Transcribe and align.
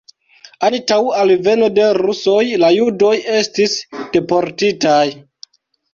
Antaŭ 0.69 0.95
alveno 1.23 1.67
de 1.75 1.85
rusoj 1.99 2.39
la 2.63 2.73
judoj 2.79 3.13
estis 3.43 3.77
deportitaj. 4.17 4.99